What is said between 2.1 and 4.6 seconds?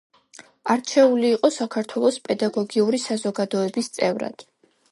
პედაგოგიური საზოგადოების წევრად.